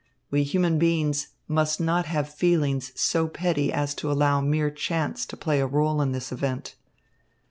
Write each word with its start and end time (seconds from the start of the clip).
We 0.31 0.41
human 0.41 0.79
beings 0.79 1.27
must 1.47 1.79
not 1.79 2.07
have 2.07 2.27
feelings 2.27 2.91
so 2.99 3.27
petty 3.27 3.71
as 3.71 3.93
to 4.01 4.11
allow 4.11 4.41
mere 4.41 4.71
chance 4.71 5.27
to 5.27 5.37
play 5.37 5.61
a 5.61 5.67
rôle 5.69 6.01
in 6.01 6.11
this 6.11 6.31
event." 6.31 6.75